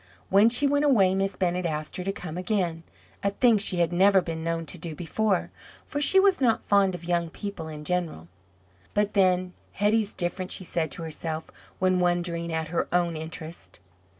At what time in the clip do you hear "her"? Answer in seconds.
1.97-2.03, 12.69-12.87